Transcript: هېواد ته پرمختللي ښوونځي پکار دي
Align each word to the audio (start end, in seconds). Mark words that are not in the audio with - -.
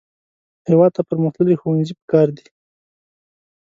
هېواد 0.69 0.91
ته 0.95 1.01
پرمختللي 1.09 1.55
ښوونځي 1.61 1.93
پکار 1.99 2.27
دي 2.37 2.45